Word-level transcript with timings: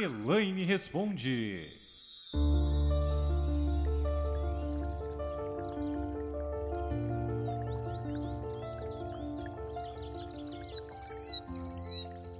Elaine 0.00 0.64
responde. 0.64 1.66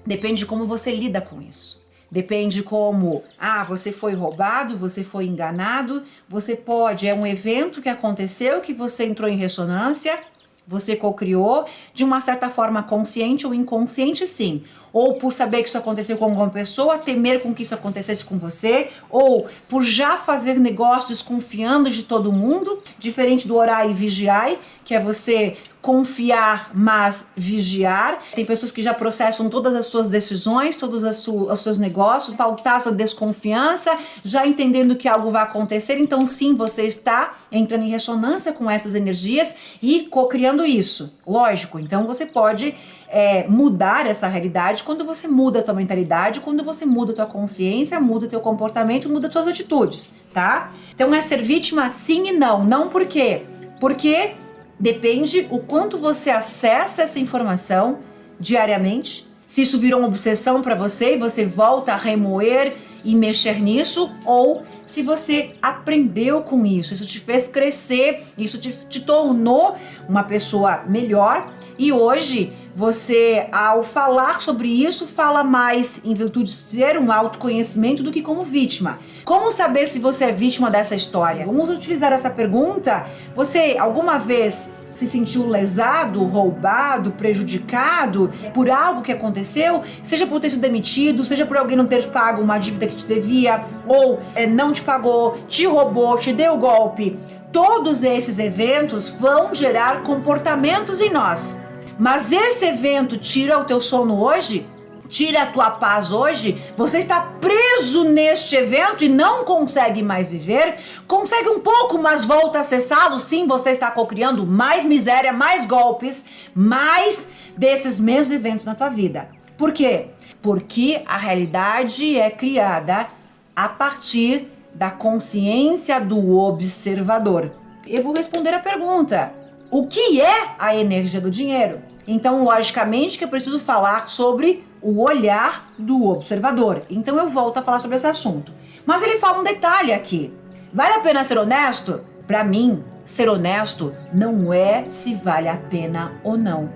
Depende 0.07 0.41
de 0.41 0.47
como 0.47 0.65
você 0.65 0.91
lida 0.91 1.21
com 1.21 1.43
isso. 1.43 1.87
Depende 2.11 2.63
como, 2.63 3.23
ah, 3.39 3.65
você 3.65 3.93
foi 3.93 4.15
roubado, 4.15 4.75
você 4.77 5.05
foi 5.05 5.27
enganado, 5.27 6.03
você 6.27 6.57
pode, 6.57 7.07
é 7.07 7.15
um 7.15 7.27
evento 7.27 7.83
que 7.83 7.89
aconteceu 7.91 8.63
que 8.63 8.73
você 8.73 9.05
entrou 9.05 9.29
em 9.29 9.37
ressonância, 9.37 10.19
você 10.67 10.97
cocriou, 10.97 11.67
de 11.93 12.05
uma 12.05 12.23
certa 12.23 12.49
forma 12.49 12.83
consciente 12.83 13.47
ou 13.47 13.53
inconsciente, 13.53 14.27
sim. 14.27 14.65
Ou 14.99 15.15
por 15.15 15.33
saber 15.33 15.63
que 15.63 15.69
isso 15.69 15.79
aconteceu 15.79 16.17
com 16.17 16.25
alguma 16.25 16.51
pessoa, 16.51 16.99
temer 16.99 17.41
com 17.41 17.55
que 17.55 17.63
isso 17.63 17.73
acontecesse 17.73 18.25
com 18.25 18.37
você, 18.37 18.89
ou 19.09 19.47
por 19.69 19.85
já 19.85 20.17
fazer 20.17 20.59
negócio 20.59 21.11
desconfiando 21.11 21.89
de 21.89 22.03
todo 22.03 22.33
mundo, 22.33 22.83
diferente 22.99 23.47
do 23.47 23.55
orar 23.55 23.89
e 23.89 23.95
vigiar, 23.95 24.57
que 24.85 24.97
é 24.97 24.99
você 25.01 25.57
confiar, 25.81 26.73
mas 26.75 27.31
vigiar. 27.37 28.19
Tem 28.35 28.45
pessoas 28.45 28.73
que 28.73 28.83
já 28.83 28.93
processam 28.93 29.49
todas 29.49 29.73
as 29.77 29.87
suas 29.87 30.09
decisões, 30.09 30.77
todos 30.77 31.05
os 31.05 31.61
seus 31.61 31.79
negócios, 31.79 32.35
pautar 32.35 32.83
sua 32.83 32.91
desconfiança, 32.91 33.97
já 34.25 34.45
entendendo 34.47 34.97
que 34.97 35.07
algo 35.07 35.31
vai 35.31 35.45
acontecer. 35.45 35.99
Então, 36.01 36.27
sim, 36.27 36.57
você 36.57 36.83
está 36.83 37.35
entrando 37.53 37.85
em 37.85 37.91
ressonância 37.91 38.53
com 38.53 38.69
essas 38.69 38.97
energias 38.97 39.55
e 39.81 40.01
co-criando 40.11 40.67
isso. 40.67 41.15
Lógico, 41.25 41.79
então 41.79 42.05
você 42.05 42.27
pode 42.27 42.75
é, 43.09 43.47
mudar 43.49 44.07
essa 44.07 44.29
realidade 44.29 44.83
quando 44.89 45.05
você 45.05 45.29
muda 45.29 45.59
a 45.59 45.63
tua 45.63 45.75
mentalidade, 45.75 46.41
quando 46.41 46.65
você 46.65 46.87
muda 46.87 47.13
a 47.13 47.15
tua 47.15 47.27
consciência, 47.27 48.01
muda 48.01 48.25
o 48.25 48.29
teu 48.29 48.41
comportamento, 48.41 49.07
muda 49.07 49.29
as 49.29 49.47
atitudes, 49.47 50.11
tá? 50.33 50.73
Então 50.95 51.15
é 51.15 51.21
ser 51.21 51.43
vítima 51.43 51.91
sim 51.91 52.29
e 52.29 52.33
não. 52.33 52.65
Não 52.65 52.89
por 52.89 53.05
quê? 53.05 53.43
Porque 53.79 54.35
Depende 54.81 55.49
o 55.51 55.59
quanto 55.59 55.99
você 55.99 56.31
acessa 56.31 57.03
essa 57.03 57.19
informação 57.19 57.99
diariamente. 58.39 59.28
Se 59.49 59.63
isso 59.63 59.79
virou 59.79 60.01
uma 60.01 60.09
obsessão 60.09 60.61
para 60.61 60.75
você 60.75 61.15
e 61.15 61.19
você 61.19 61.47
volta 61.47 61.95
a 61.95 61.97
remoer 61.97 62.77
e 63.03 63.17
mexer 63.17 63.59
nisso, 63.63 64.11
ou 64.27 64.63
se 64.85 65.03
você 65.03 65.55
aprendeu 65.63 66.43
com 66.43 66.67
isso, 66.67 66.93
isso 66.93 67.07
te 67.07 67.19
fez 67.19 67.49
crescer, 67.49 68.25
isso 68.37 68.61
te, 68.61 68.73
te 68.91 69.01
tornou 69.01 69.75
uma 70.07 70.23
pessoa 70.23 70.85
melhor 70.87 71.51
e 71.79 71.91
hoje 71.91 72.53
você, 72.77 73.47
ao 73.51 73.83
falar 73.83 74.43
sobre 74.43 74.69
isso, 74.69 75.07
fala 75.07 75.43
mais 75.43 76.03
em 76.05 76.13
virtude 76.13 76.51
de 76.51 76.57
ser 76.57 76.99
um 76.99 77.11
autoconhecimento 77.11 78.03
do 78.03 78.13
que 78.13 78.21
como 78.21 78.45
vítima. 78.45 78.99
Como 79.25 79.51
saber 79.51 79.87
se 79.87 79.99
você 79.99 80.27
é 80.27 80.33
vítima 80.33 80.71
dessa 80.71 80.95
história? 80.95 81.47
Vamos 81.47 81.71
utilizar 81.71 82.13
essa 82.13 82.29
pergunta. 82.29 83.07
Você 83.35 83.77
alguma 83.79 84.19
vez 84.19 84.75
se 84.99 85.07
sentiu 85.07 85.47
lesado, 85.47 86.25
roubado, 86.25 87.13
prejudicado 87.13 88.33
por 88.53 88.69
algo 88.69 89.03
que 89.03 89.13
aconteceu, 89.13 89.83
seja 90.03 90.27
por 90.27 90.41
ter 90.41 90.51
sido 90.51 90.61
demitido, 90.61 91.23
seja 91.23 91.47
por 91.47 91.57
alguém 91.57 91.77
não 91.77 91.87
ter 91.87 92.09
pago 92.09 92.43
uma 92.43 92.59
dívida 92.59 92.89
que 92.89 92.97
te 92.97 93.07
devia, 93.07 93.63
ou 93.87 94.21
é, 94.35 94.45
não 94.45 94.73
te 94.73 94.83
pagou, 94.83 95.39
te 95.47 95.67
roubou, 95.67 96.19
te 96.19 96.33
deu 96.33 96.57
golpe. 96.57 97.17
Todos 97.53 98.03
esses 98.03 98.41
eventos 98.41 99.09
vão 99.09 99.55
gerar 99.55 100.03
comportamentos 100.03 101.01
em 101.01 101.13
nós. 101.13 101.57
Mas 101.97 102.33
esse 102.33 102.65
evento 102.65 103.17
tira 103.17 103.59
o 103.59 103.65
teu 103.65 103.81
sono 103.81 104.21
hoje? 104.21 104.67
Tira 105.09 105.43
a 105.43 105.47
tua 105.47 105.71
paz 105.71 106.13
hoje, 106.13 106.63
você 106.77 106.99
está 106.99 107.21
preso 107.41 108.05
neste 108.05 108.57
evento 108.57 109.05
e 109.05 109.09
não 109.09 109.45
consegue 109.45 110.03
mais 110.03 110.31
viver, 110.31 110.77
consegue 111.07 111.49
um 111.49 111.61
pouco, 111.61 111.99
mas 111.99 112.25
volta 112.25 112.59
a 112.59 112.61
acessá-lo, 112.61 113.19
sim, 113.19 113.47
você 113.47 113.71
está 113.71 113.91
cocriando 113.91 114.47
mais 114.47 114.85
miséria, 114.85 115.33
mais 115.33 115.67
golpes, 115.67 116.27
mais 116.55 117.31
desses 117.57 117.99
mesmos 117.99 118.31
eventos 118.31 118.65
na 118.65 118.75
tua 118.75 118.89
vida. 118.89 119.29
Por 119.57 119.73
quê? 119.73 120.07
Porque 120.41 121.03
a 121.07 121.17
realidade 121.17 122.19
é 122.19 122.31
criada 122.31 123.09
a 123.57 123.69
partir 123.69 124.49
da 124.75 124.91
consciência 124.91 126.01
do 126.01 126.37
observador. 126.37 127.51
Eu 127.87 128.03
vou 128.03 128.15
responder 128.15 128.55
a 128.55 128.61
pergunta: 128.61 129.33
o 129.71 129.87
que 129.87 130.21
é 130.21 130.55
a 130.59 130.77
energia 130.77 131.21
do 131.21 131.31
dinheiro? 131.31 131.81
Então, 132.07 132.45
logicamente 132.45 133.19
que 133.19 133.25
eu 133.25 133.29
preciso 133.29 133.59
falar 133.59 134.09
sobre 134.09 134.65
o 134.81 135.01
olhar 135.03 135.69
do 135.79 136.07
observador. 136.07 136.83
Então 136.89 137.17
eu 137.19 137.29
volto 137.29 137.59
a 137.59 137.63
falar 137.63 137.81
sobre 137.81 137.97
esse 137.97 138.07
assunto. 138.07 138.53
Mas 138.87 139.03
ele 139.03 139.19
fala 139.19 139.41
um 139.41 139.45
detalhe 139.45 139.93
aqui. 139.93 140.33
Vale 140.73 140.95
a 140.95 141.01
pena 141.01 141.25
ser 141.25 141.39
honesto? 141.39 142.01
Para 142.27 142.45
mim, 142.45 142.85
ser 143.05 143.29
honesto 143.29 143.95
não 144.13 144.53
é 144.53 144.85
se 144.85 145.15
vale 145.15 145.49
a 145.49 145.57
pena 145.57 146.13
ou 146.23 146.37
não. 146.37 146.71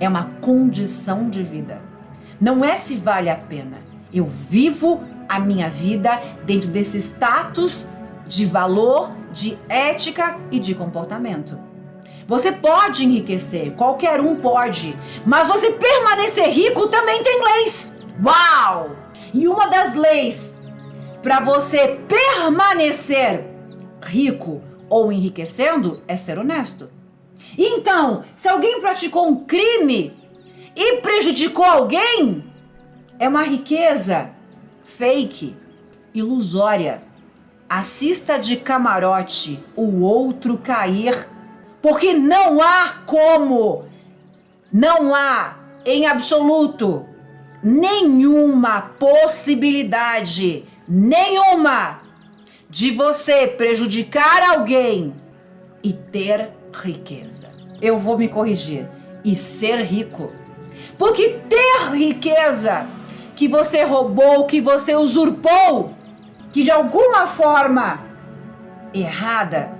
É 0.00 0.08
uma 0.08 0.24
condição 0.40 1.30
de 1.30 1.42
vida. 1.42 1.80
Não 2.40 2.64
é 2.64 2.76
se 2.76 2.96
vale 2.96 3.30
a 3.30 3.36
pena. 3.36 3.78
Eu 4.12 4.26
vivo 4.26 5.00
a 5.28 5.38
minha 5.38 5.68
vida 5.68 6.20
dentro 6.44 6.68
desse 6.68 6.98
status 6.98 7.88
de 8.26 8.44
valor, 8.44 9.10
de 9.32 9.56
ética 9.68 10.38
e 10.50 10.58
de 10.58 10.74
comportamento. 10.74 11.65
Você 12.26 12.50
pode 12.50 13.04
enriquecer, 13.04 13.72
qualquer 13.72 14.20
um 14.20 14.36
pode, 14.36 14.96
mas 15.24 15.46
você 15.46 15.70
permanecer 15.70 16.48
rico 16.48 16.88
também 16.88 17.22
tem 17.22 17.40
leis. 17.42 17.98
Uau! 18.24 18.96
E 19.32 19.46
uma 19.46 19.66
das 19.66 19.94
leis 19.94 20.56
para 21.22 21.40
você 21.40 22.00
permanecer 22.08 23.44
rico 24.02 24.60
ou 24.88 25.12
enriquecendo 25.12 26.02
é 26.08 26.16
ser 26.16 26.38
honesto. 26.38 26.88
Então, 27.56 28.24
se 28.34 28.48
alguém 28.48 28.80
praticou 28.80 29.28
um 29.28 29.44
crime 29.44 30.12
e 30.74 30.96
prejudicou 31.00 31.64
alguém, 31.64 32.44
é 33.18 33.28
uma 33.28 33.42
riqueza 33.42 34.30
fake, 34.84 35.54
ilusória. 36.12 37.02
Assista 37.68 38.38
de 38.38 38.56
camarote 38.56 39.58
o 39.74 40.00
outro 40.02 40.56
cair 40.58 41.28
porque 41.86 42.12
não 42.14 42.60
há 42.60 42.94
como, 43.06 43.84
não 44.72 45.14
há 45.14 45.54
em 45.84 46.04
absoluto 46.04 47.06
nenhuma 47.62 48.80
possibilidade, 48.98 50.64
nenhuma, 50.88 52.00
de 52.68 52.90
você 52.90 53.46
prejudicar 53.46 54.50
alguém 54.50 55.14
e 55.80 55.92
ter 55.92 56.50
riqueza. 56.72 57.50
Eu 57.80 57.98
vou 57.98 58.18
me 58.18 58.26
corrigir. 58.26 58.88
E 59.24 59.36
ser 59.36 59.80
rico. 59.82 60.32
Porque 60.98 61.38
ter 61.48 61.92
riqueza 61.92 62.88
que 63.36 63.46
você 63.46 63.84
roubou, 63.84 64.44
que 64.46 64.60
você 64.60 64.96
usurpou, 64.96 65.94
que 66.50 66.64
de 66.64 66.70
alguma 66.72 67.28
forma 67.28 68.00
errada 68.92 69.75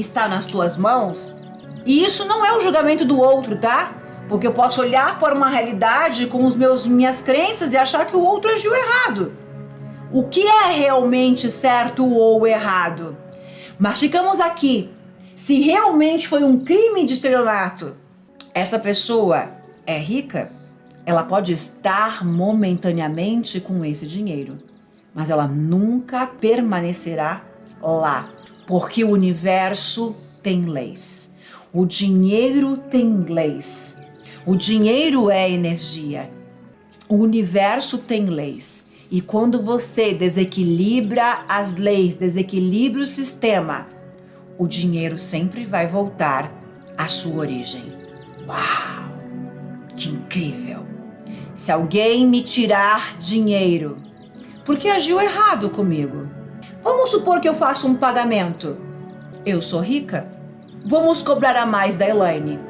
está 0.00 0.28
nas 0.28 0.46
tuas 0.46 0.76
mãos. 0.76 1.36
E 1.84 2.04
isso 2.04 2.24
não 2.26 2.44
é 2.44 2.56
o 2.56 2.60
julgamento 2.60 3.04
do 3.04 3.18
outro, 3.18 3.56
tá? 3.56 3.92
Porque 4.28 4.46
eu 4.46 4.52
posso 4.52 4.80
olhar 4.80 5.18
para 5.20 5.34
uma 5.34 5.48
realidade 5.48 6.26
com 6.26 6.44
os 6.44 6.54
meus 6.54 6.86
minhas 6.86 7.20
crenças 7.20 7.72
e 7.72 7.76
achar 7.76 8.06
que 8.06 8.16
o 8.16 8.22
outro 8.22 8.50
agiu 8.50 8.74
errado. 8.74 9.32
O 10.12 10.24
que 10.24 10.46
é 10.46 10.72
realmente 10.72 11.50
certo 11.50 12.06
ou 12.06 12.46
errado? 12.46 13.16
Mas 13.78 14.00
ficamos 14.00 14.40
aqui. 14.40 14.90
Se 15.36 15.60
realmente 15.60 16.26
foi 16.26 16.42
um 16.42 16.58
crime 16.58 17.04
de 17.04 17.12
estelionato, 17.12 17.94
essa 18.54 18.78
pessoa 18.78 19.50
é 19.86 19.98
rica, 19.98 20.50
ela 21.04 21.22
pode 21.22 21.52
estar 21.52 22.24
momentaneamente 22.24 23.60
com 23.60 23.84
esse 23.84 24.06
dinheiro, 24.06 24.56
mas 25.14 25.30
ela 25.30 25.46
nunca 25.46 26.26
permanecerá 26.26 27.42
lá 27.80 28.30
porque 28.66 29.04
o 29.04 29.10
universo 29.10 30.16
tem 30.42 30.64
leis. 30.66 31.34
O 31.72 31.86
dinheiro 31.86 32.76
tem 32.76 33.24
leis. 33.24 33.98
O 34.44 34.56
dinheiro 34.56 35.30
é 35.30 35.50
energia. 35.50 36.30
O 37.08 37.16
universo 37.16 37.98
tem 37.98 38.26
leis. 38.26 38.88
E 39.10 39.20
quando 39.20 39.62
você 39.62 40.12
desequilibra 40.12 41.44
as 41.48 41.76
leis, 41.76 42.16
desequilibra 42.16 43.02
o 43.02 43.06
sistema, 43.06 43.86
o 44.58 44.66
dinheiro 44.66 45.16
sempre 45.16 45.64
vai 45.64 45.86
voltar 45.86 46.52
à 46.98 47.06
sua 47.06 47.36
origem. 47.36 47.92
Uau! 48.46 49.12
Que 49.96 50.08
incrível! 50.08 50.84
Se 51.54 51.70
alguém 51.70 52.26
me 52.26 52.42
tirar 52.42 53.16
dinheiro, 53.18 53.96
porque 54.64 54.88
agiu 54.88 55.20
errado 55.20 55.70
comigo, 55.70 56.28
Vamos 56.86 57.10
supor 57.10 57.40
que 57.40 57.48
eu 57.48 57.54
faço 57.54 57.88
um 57.88 57.96
pagamento. 57.96 58.76
Eu 59.44 59.60
sou 59.60 59.80
rica. 59.80 60.24
Vamos 60.84 61.20
cobrar 61.20 61.56
a 61.56 61.66
mais 61.66 61.96
da 61.96 62.08
Elaine. 62.08 62.60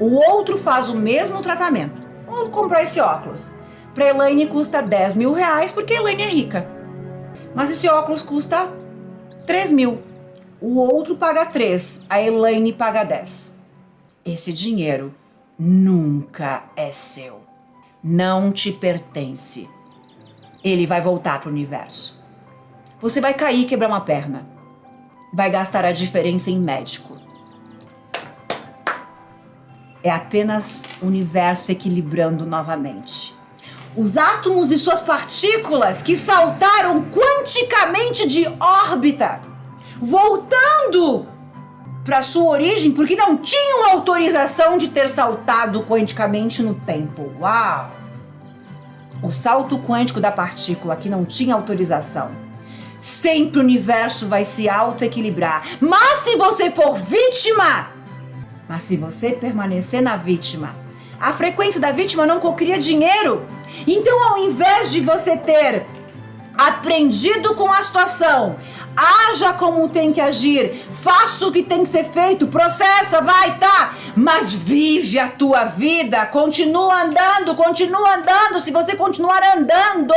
O 0.00 0.16
outro 0.28 0.58
faz 0.58 0.88
o 0.88 0.96
mesmo 0.96 1.40
tratamento. 1.40 2.02
Vamos 2.26 2.48
comprar 2.48 2.82
esse 2.82 3.00
óculos. 3.00 3.52
Para 3.94 4.08
Elaine 4.08 4.48
custa 4.48 4.82
10 4.82 5.14
mil 5.14 5.32
reais 5.32 5.70
porque 5.70 5.94
Elaine 5.94 6.24
é 6.24 6.26
rica. 6.26 6.68
Mas 7.54 7.70
esse 7.70 7.88
óculos 7.88 8.22
custa 8.22 8.68
3 9.46 9.70
mil. 9.70 10.02
O 10.60 10.76
outro 10.76 11.14
paga 11.14 11.46
3, 11.46 12.06
a 12.10 12.20
Elaine 12.20 12.72
paga 12.72 13.04
10. 13.04 13.56
Esse 14.26 14.52
dinheiro 14.52 15.14
nunca 15.56 16.64
é 16.74 16.90
seu. 16.90 17.40
Não 18.02 18.50
te 18.50 18.72
pertence. 18.72 19.70
Ele 20.64 20.88
vai 20.88 21.00
voltar 21.00 21.38
para 21.38 21.48
o 21.48 21.52
universo. 21.52 22.23
Você 23.04 23.20
vai 23.20 23.34
cair 23.34 23.60
e 23.60 23.64
quebrar 23.66 23.88
uma 23.88 24.00
perna. 24.00 24.46
Vai 25.30 25.50
gastar 25.50 25.84
a 25.84 25.92
diferença 25.92 26.50
em 26.50 26.58
médico. 26.58 27.18
É 30.02 30.10
apenas 30.10 30.84
o 31.02 31.06
universo 31.08 31.70
equilibrando 31.70 32.46
novamente. 32.46 33.36
Os 33.94 34.16
átomos 34.16 34.72
e 34.72 34.78
suas 34.78 35.02
partículas 35.02 36.00
que 36.00 36.16
saltaram 36.16 37.04
quanticamente 37.10 38.26
de 38.26 38.46
órbita, 38.58 39.38
voltando 40.00 41.26
para 42.06 42.22
sua 42.22 42.52
origem 42.52 42.90
porque 42.90 43.14
não 43.14 43.36
tinham 43.36 43.90
autorização 43.90 44.78
de 44.78 44.88
ter 44.88 45.10
saltado 45.10 45.82
quanticamente 45.82 46.62
no 46.62 46.74
tempo. 46.74 47.30
Uau! 47.38 47.90
O 49.22 49.30
salto 49.30 49.78
quântico 49.78 50.22
da 50.22 50.32
partícula 50.32 50.96
que 50.96 51.10
não 51.10 51.26
tinha 51.26 51.54
autorização. 51.54 52.43
Sempre 52.98 53.58
o 53.58 53.62
universo 53.62 54.28
vai 54.28 54.44
se 54.44 54.68
autoequilibrar. 54.68 55.62
Mas 55.80 56.20
se 56.20 56.36
você 56.36 56.70
for 56.70 56.94
vítima, 56.94 57.90
mas 58.68 58.82
se 58.82 58.96
você 58.96 59.30
permanecer 59.30 60.00
na 60.00 60.16
vítima, 60.16 60.74
a 61.20 61.32
frequência 61.32 61.80
da 61.80 61.90
vítima 61.90 62.26
não 62.26 62.40
cocria 62.40 62.78
dinheiro. 62.78 63.44
Então, 63.86 64.22
ao 64.22 64.38
invés 64.38 64.92
de 64.92 65.00
você 65.00 65.36
ter 65.36 65.86
aprendido 66.56 67.54
com 67.54 67.70
a 67.70 67.82
situação, 67.82 68.56
haja 68.96 69.52
como 69.54 69.88
tem 69.88 70.12
que 70.12 70.20
agir, 70.20 70.84
faça 71.02 71.46
o 71.46 71.52
que 71.52 71.62
tem 71.62 71.82
que 71.82 71.88
ser 71.88 72.04
feito, 72.04 72.46
processa, 72.46 73.20
vai, 73.20 73.58
tá, 73.58 73.94
mas 74.16 74.52
vive 74.52 75.18
a 75.18 75.28
tua 75.28 75.64
vida, 75.64 76.24
continua 76.26 77.02
andando, 77.02 77.54
continua 77.54 78.16
andando, 78.16 78.60
se 78.60 78.70
você 78.70 78.94
continuar 78.94 79.40
andando, 79.56 80.14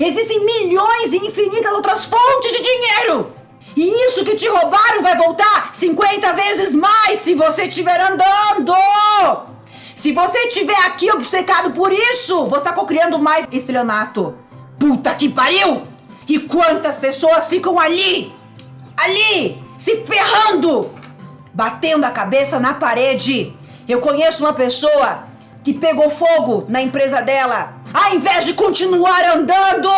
existem 0.00 0.44
milhões 0.44 1.12
e 1.12 1.18
infinitas 1.18 1.72
outras 1.72 2.04
fontes 2.04 2.52
de 2.52 2.62
dinheiro. 2.62 3.32
E 3.74 3.88
isso 4.06 4.24
que 4.24 4.36
te 4.36 4.46
roubaram 4.48 5.00
vai 5.00 5.16
voltar 5.16 5.70
50 5.72 6.32
vezes 6.34 6.74
mais 6.74 7.20
se 7.20 7.34
você 7.34 7.62
estiver 7.62 7.98
andando. 8.00 8.74
Se 9.94 10.12
você 10.12 10.38
estiver 10.48 10.76
aqui 10.84 11.10
obcecado 11.10 11.70
por 11.70 11.90
isso, 11.90 12.44
você 12.46 12.68
está 12.68 12.84
criando 12.84 13.18
mais 13.18 13.46
estelionato. 13.50 14.34
Puta 14.82 15.14
que 15.14 15.28
pariu! 15.28 15.86
E 16.26 16.40
quantas 16.40 16.96
pessoas 16.96 17.46
ficam 17.46 17.78
ali, 17.78 18.34
ali, 18.96 19.62
se 19.78 20.04
ferrando, 20.04 20.90
batendo 21.54 22.04
a 22.04 22.10
cabeça 22.10 22.58
na 22.58 22.74
parede. 22.74 23.54
Eu 23.88 24.00
conheço 24.00 24.42
uma 24.42 24.52
pessoa 24.52 25.22
que 25.62 25.72
pegou 25.72 26.10
fogo 26.10 26.66
na 26.68 26.82
empresa 26.82 27.20
dela. 27.20 27.74
Ao 27.94 28.16
invés 28.16 28.44
de 28.44 28.54
continuar 28.54 29.24
andando, 29.24 29.88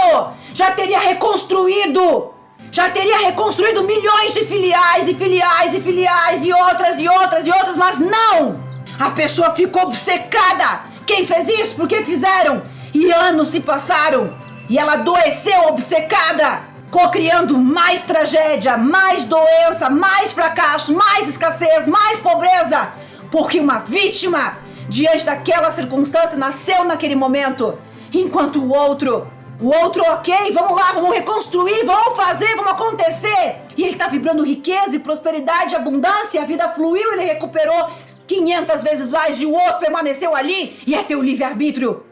já 0.53 0.73
teria 0.73 1.01
reconstruído. 1.01 2.35
Já 2.71 2.91
teria 2.91 3.21
reconstruído 3.21 3.85
milhões 3.85 4.35
de 4.35 4.45
filiais 4.45 5.09
e 5.09 5.15
filiais 5.15 5.73
e 5.73 5.81
filiais 5.81 6.45
e 6.45 6.53
outras 6.53 6.99
e 6.99 7.09
outras 7.09 7.47
e 7.47 7.51
outras, 7.51 7.77
mas 7.79 7.99
não! 7.99 8.61
A 9.01 9.09
pessoa 9.09 9.55
ficou 9.55 9.85
obcecada. 9.85 10.83
Quem 11.07 11.27
fez 11.27 11.49
isso? 11.49 11.75
Por 11.75 11.89
que 11.89 12.03
fizeram? 12.03 12.63
E 12.93 13.11
anos 13.11 13.49
se 13.49 13.61
passaram 13.61 14.44
e 14.75 14.79
ela 14.79 14.95
adoeceu 14.95 15.69
obcecada, 15.69 16.63
cocriando 16.91 17.57
mais 17.57 18.03
tragédia, 18.03 18.77
mais 18.77 19.23
doença, 19.23 19.89
mais 19.89 20.33
fracasso, 20.33 20.93
mais 20.93 21.29
escassez, 21.29 21.87
mais 21.87 22.19
pobreza, 22.19 22.89
porque 23.31 23.61
uma 23.61 23.79
vítima 23.79 24.59
diante 24.89 25.25
daquela 25.25 25.71
circunstância 25.71 26.37
nasceu 26.37 26.83
naquele 26.83 27.15
momento, 27.15 27.79
enquanto 28.13 28.59
o 28.59 28.75
outro, 28.75 29.29
o 29.61 29.69
outro, 29.69 30.03
ok, 30.11 30.51
vamos 30.53 30.77
lá, 30.77 30.91
vamos 30.91 31.15
reconstruir, 31.15 31.85
vamos 31.85 32.17
fazer, 32.17 32.57
vamos 32.57 32.73
acontecer. 32.73 33.59
E 33.77 33.83
ele 33.85 33.93
está 33.93 34.09
vibrando 34.09 34.43
riqueza 34.45 34.97
e 34.97 34.99
prosperidade, 34.99 35.77
abundância, 35.77 36.43
a 36.43 36.45
vida 36.45 36.69
fluiu, 36.71 37.13
ele 37.13 37.23
recuperou 37.23 37.91
500 38.27 38.83
vezes 38.83 39.09
mais 39.13 39.41
e 39.41 39.47
o 39.47 39.53
outro 39.53 39.79
permaneceu 39.79 40.35
ali 40.35 40.81
e 40.85 40.97
é 40.97 41.05
teu 41.05 41.23
livre-arbítrio. 41.23 42.03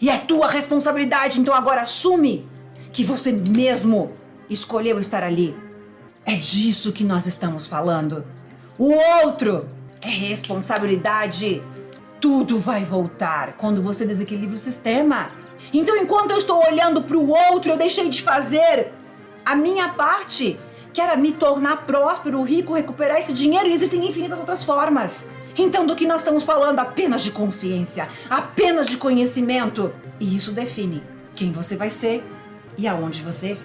E 0.00 0.08
é 0.10 0.18
tua 0.18 0.48
responsabilidade, 0.48 1.40
então 1.40 1.54
agora 1.54 1.82
assume 1.82 2.46
que 2.92 3.04
você 3.04 3.32
mesmo 3.32 4.12
escolheu 4.50 4.98
estar 4.98 5.22
ali. 5.22 5.56
É 6.24 6.36
disso 6.36 6.92
que 6.92 7.04
nós 7.04 7.26
estamos 7.26 7.66
falando. 7.66 8.24
O 8.78 8.92
outro 9.24 9.66
é 10.04 10.08
responsabilidade. 10.08 11.62
Tudo 12.20 12.58
vai 12.58 12.84
voltar 12.84 13.54
quando 13.56 13.82
você 13.82 14.04
desequilibra 14.04 14.54
o 14.54 14.58
sistema. 14.58 15.30
Então, 15.72 15.96
enquanto 15.96 16.32
eu 16.32 16.38
estou 16.38 16.64
olhando 16.64 17.02
para 17.02 17.16
o 17.16 17.28
outro, 17.28 17.72
eu 17.72 17.76
deixei 17.76 18.08
de 18.08 18.22
fazer 18.22 18.92
a 19.44 19.54
minha 19.54 19.88
parte, 19.88 20.58
que 20.92 21.00
era 21.00 21.16
me 21.16 21.32
tornar 21.32 21.86
próspero, 21.86 22.42
rico, 22.42 22.74
recuperar 22.74 23.18
esse 23.18 23.32
dinheiro, 23.32 23.68
e 23.68 23.72
existem 23.72 24.06
infinitas 24.06 24.38
outras 24.38 24.62
formas. 24.62 25.26
Então, 25.56 25.86
do 25.86 25.94
que 25.94 26.06
nós 26.06 26.20
estamos 26.20 26.44
falando? 26.44 26.78
Apenas 26.78 27.22
de 27.22 27.30
consciência, 27.30 28.08
apenas 28.28 28.86
de 28.86 28.96
conhecimento. 28.96 29.92
E 30.18 30.36
isso 30.36 30.52
define 30.52 31.02
quem 31.34 31.52
você 31.52 31.76
vai 31.76 31.90
ser 31.90 32.24
e 32.76 32.86
aonde 32.86 33.22
você 33.22 33.58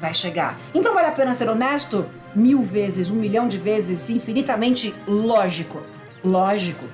vai 0.00 0.14
chegar. 0.14 0.58
Então, 0.74 0.94
vale 0.94 1.08
a 1.08 1.12
pena 1.12 1.34
ser 1.34 1.48
honesto? 1.48 2.06
Mil 2.34 2.62
vezes, 2.62 3.10
um 3.10 3.16
milhão 3.16 3.48
de 3.48 3.58
vezes, 3.58 4.08
infinitamente 4.08 4.94
lógico. 5.06 5.80
Lógico. 6.24 6.84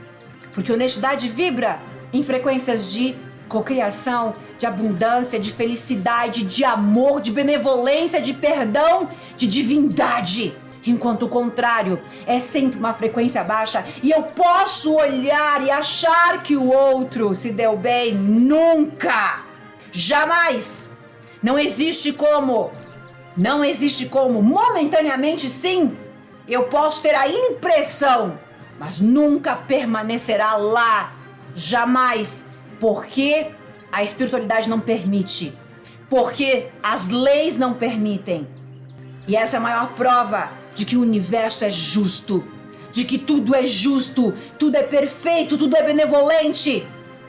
Porque 0.55 0.73
honestidade 0.73 1.29
vibra 1.29 1.79
em 2.13 2.23
frequências 2.23 2.93
de 2.93 3.15
cocriação, 3.49 4.35
de 4.59 4.67
abundância, 4.67 5.39
de 5.39 5.53
felicidade, 5.53 6.43
de 6.43 6.65
amor, 6.65 7.21
de 7.21 7.31
benevolência, 7.31 8.21
de 8.21 8.35
perdão, 8.35 9.09
de 9.37 9.47
divindade 9.47 10.55
enquanto 10.91 11.25
o 11.25 11.29
contrário 11.29 12.01
é 12.27 12.41
sempre 12.41 12.79
uma 12.79 12.95
frequência 12.95 13.43
baixa 13.45 13.85
e 14.03 14.11
eu 14.11 14.23
posso 14.23 14.95
olhar 14.95 15.65
e 15.65 15.71
achar 15.71 16.43
que 16.43 16.57
o 16.57 16.69
outro 16.69 17.35
se 17.35 17.51
deu 17.51 17.77
bem 17.77 18.15
nunca, 18.15 19.43
jamais. 19.93 20.91
Não 21.43 21.59
existe 21.59 22.13
como, 22.13 22.73
não 23.37 23.65
existe 23.65 24.07
como, 24.07 24.43
momentaneamente 24.43 25.49
sim, 25.49 25.97
eu 26.49 26.65
posso 26.65 27.03
ter 27.03 27.15
a 27.15 27.29
impressão, 27.29 28.39
mas 28.79 29.01
nunca 29.01 29.55
permanecerá 29.55 30.57
lá, 30.57 31.13
jamais, 31.55 32.47
porque 32.81 33.49
a 33.93 34.03
espiritualidade 34.03 34.69
não 34.69 34.81
permite, 34.81 35.53
porque 36.09 36.69
as 36.83 37.09
leis 37.09 37.57
não 37.57 37.75
permitem. 37.75 38.49
E 39.27 39.37
essa 39.37 39.57
é 39.57 39.59
a 39.59 39.61
maior 39.61 39.89
prova 39.93 40.51
de 40.79 40.85
que 40.85 40.97
o 40.97 41.01
universo 41.01 41.65
é 41.65 41.71
justo, 41.71 42.45
de 42.93 43.05
que 43.05 43.19
tudo 43.19 43.53
é 43.53 43.67
justo, 43.67 44.33
tudo 44.57 44.77
é 44.77 44.83
perfeito, 44.85 45.59
tudo 45.59 45.77
é 45.77 45.83
benevolente. 45.83 46.87